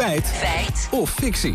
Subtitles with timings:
[0.00, 0.26] Feit.
[0.26, 0.88] Feit.
[0.90, 1.54] Of fictie.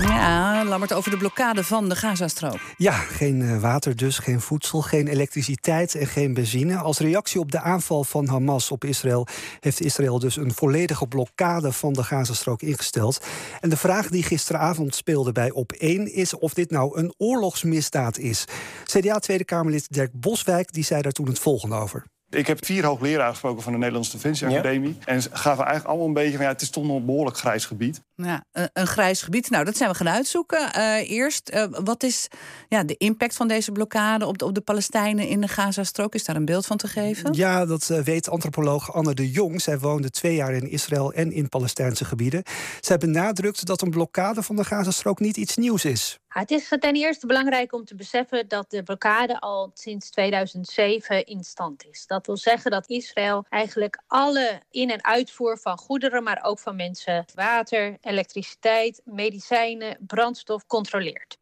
[0.00, 2.60] Ja, Lammert, over de blokkade van de Gazastrook.
[2.76, 6.76] Ja, geen eh, water dus, geen voedsel, geen elektriciteit en geen benzine.
[6.76, 9.26] Als reactie op de aanval van Hamas op Israël...
[9.60, 13.24] heeft Israël dus een volledige blokkade van de Gazastrook ingesteld.
[13.60, 18.44] En de vraag die gisteravond speelde bij Op1 is of dit nou een oorlogsmisdaad is.
[18.84, 22.06] CDA Tweede Kamerlid Dirk Boswijk die zei daar toen het volgende over.
[22.30, 24.96] Ik heb vier hoogleraren gesproken van de Nederlandse Defensie Academie.
[25.04, 27.36] En ze gaven eigenlijk allemaal een beetje van ja, het is toch nog een behoorlijk
[27.36, 28.02] grijs gebied.
[28.14, 29.50] Ja, een, grijs gebied.
[29.50, 30.70] Nou, dat zijn we gaan uitzoeken.
[30.76, 32.28] Uh, eerst, uh, wat is
[32.68, 36.14] ja, de impact van deze blokkade op de, op de Palestijnen in de Gazastrook?
[36.14, 37.32] Is daar een beeld van te geven?
[37.32, 39.62] Ja, dat uh, weet antropoloog Anne de Jong.
[39.62, 42.42] Zij woonde twee jaar in Israël en in Palestijnse gebieden.
[42.80, 46.18] Zij benadrukt dat een blokkade van de Gazastrook niet iets nieuws is.
[46.28, 51.44] Het is ten eerste belangrijk om te beseffen dat de blokkade al sinds 2007 in
[51.44, 52.06] stand is.
[52.06, 56.76] Dat wil zeggen dat Israël eigenlijk alle in- en uitvoer van goederen, maar ook van
[56.76, 61.38] mensen, water, elektriciteit, medicijnen, brandstof controleert.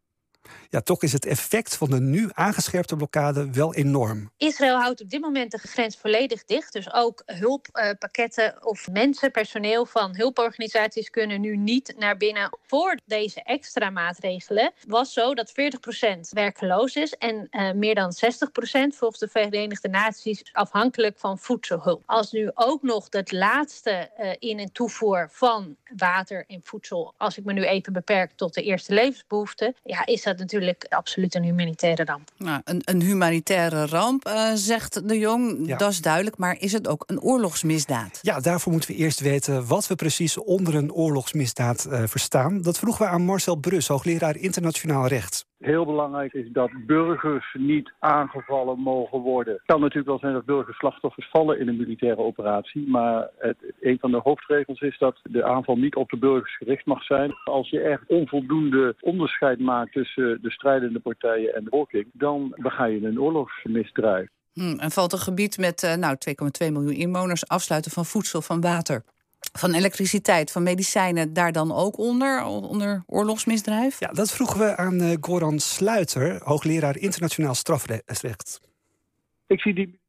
[0.71, 4.31] Ja, toch is het effect van de nu aangescherpte blokkade wel enorm.
[4.37, 6.73] Israël houdt op dit moment de grens volledig dicht.
[6.73, 12.59] Dus ook hulppakketten of mensen, personeel van hulporganisaties kunnen nu niet naar binnen.
[12.63, 15.55] Voor deze extra maatregelen was zo dat 40%
[16.31, 18.19] werkeloos is en uh, meer dan 60%
[18.89, 22.03] volgens de Verenigde Naties afhankelijk van voedselhulp.
[22.07, 27.39] Als nu ook nog het laatste uh, in- en toevoer van water en voedsel, als
[27.39, 31.43] ik me nu even beperk tot de eerste levensbehoeften, ja, is dat natuurlijk absoluut een
[31.43, 32.31] humanitaire ramp.
[32.37, 35.67] Nou, een, een humanitaire ramp, uh, zegt de Jong.
[35.67, 35.77] Ja.
[35.77, 38.19] Dat is duidelijk, maar is het ook een oorlogsmisdaad?
[38.23, 42.63] Ja, daarvoor moeten we eerst weten wat we precies onder een oorlogsmisdaad uh, verstaan.
[42.63, 45.47] Dat vroegen we aan Marcel Brus, hoogleraar internationaal recht.
[45.65, 49.55] Heel belangrijk is dat burgers niet aangevallen mogen worden.
[49.55, 52.89] Het kan natuurlijk wel zijn dat burgers slachtoffers vallen in een militaire operatie.
[52.89, 56.87] Maar het, een van de hoofdregels is dat de aanval niet op de burgers gericht
[56.87, 57.33] mag zijn.
[57.45, 62.85] Als je echt onvoldoende onderscheid maakt tussen de strijdende partijen en de bevolking, dan bega
[62.85, 64.29] je een oorlogsmisdrijf.
[64.53, 66.17] Hmm, en valt een gebied met uh, nou,
[66.65, 69.05] 2,2 miljoen inwoners afsluiten van voedsel, van water,
[69.59, 74.01] van elektriciteit, van medicijnen daar dan ook onder, onder oorlogsmisdrijf?
[74.01, 78.61] Ja, dat vroegen we aan uh, Goran Sluiter, hoogleraar internationaal strafrecht.
[79.47, 80.04] Ik zie die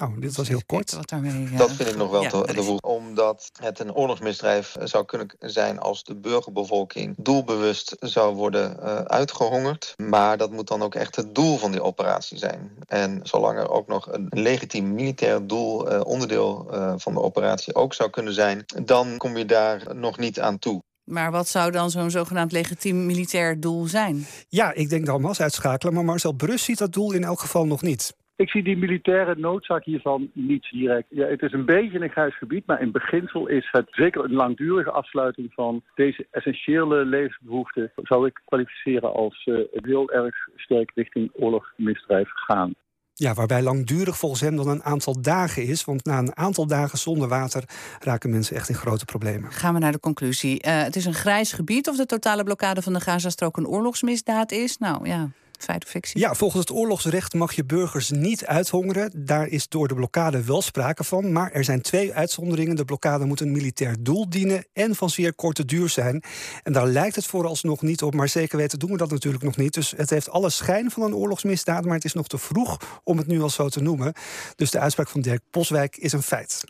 [0.00, 0.92] Oh, dit was heel kort.
[0.92, 2.78] Wat daarmee, dat vind ik nog wel ja, te.
[2.80, 9.94] Omdat het een oorlogsmisdrijf zou kunnen zijn als de burgerbevolking doelbewust zou worden uh, uitgehongerd.
[9.96, 12.70] Maar dat moet dan ook echt het doel van die operatie zijn.
[12.86, 17.74] En zolang er ook nog een legitiem militair doel, uh, onderdeel uh, van de operatie
[17.74, 20.82] ook zou kunnen zijn, dan kom je daar nog niet aan toe.
[21.04, 24.26] Maar wat zou dan zo'n zogenaamd legitiem militair doel zijn?
[24.48, 27.66] Ja, ik denk de Hamas uitschakelen, maar Marcel Brus ziet dat doel in elk geval
[27.66, 28.14] nog niet.
[28.38, 31.06] Ik zie die militaire noodzaak hiervan niet direct.
[31.08, 34.32] Ja, het is een beetje een grijs gebied, maar in beginsel is het zeker een
[34.32, 41.30] langdurige afsluiting van deze essentiële levensbehoeften zou ik kwalificeren als uh, heel erg sterk richting
[41.34, 42.74] oorlogsmisdrijf gaan.
[43.14, 45.84] Ja, waarbij langdurig volgens hem dan een aantal dagen is.
[45.84, 47.64] Want na een aantal dagen zonder water
[48.00, 49.52] raken mensen echt in grote problemen.
[49.52, 50.66] Gaan we naar de conclusie.
[50.66, 54.52] Uh, het is een grijs gebied of de totale blokkade van de Gazastrook een oorlogsmisdaad
[54.52, 54.78] is.
[54.78, 55.28] Nou ja,
[55.64, 56.20] feit of fictie?
[56.20, 59.10] Ja, volgens het oorlogsrecht mag je burgers niet uithongeren.
[59.24, 61.32] Daar is door de blokkade wel sprake van.
[61.32, 62.76] Maar er zijn twee uitzonderingen.
[62.76, 66.22] De blokkade moet een militair doel dienen en van zeer korte duur zijn.
[66.62, 68.14] En daar lijkt het vooralsnog niet op.
[68.14, 69.74] Maar zeker weten doen we dat natuurlijk nog niet.
[69.74, 71.84] Dus het heeft alle schijn van een oorlogsmisdaad.
[71.84, 74.12] Maar het is nog te vroeg om het nu al zo te noemen.
[74.56, 76.60] Dus de uitspraak van Dirk Poswijk is een feit.